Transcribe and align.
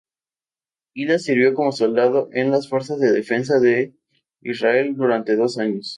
Hila 0.95 1.19
sirvió 1.19 1.53
como 1.53 1.71
soldado 1.71 2.29
en 2.33 2.49
las 2.49 2.67
Fuerzas 2.67 2.97
de 2.99 3.11
Defensa 3.11 3.59
del 3.59 3.99
Israel 4.41 4.95
durante 4.95 5.35
dos 5.35 5.59
años. 5.59 5.89